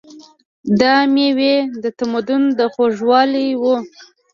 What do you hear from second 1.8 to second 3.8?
د تمدن خوږوالی و.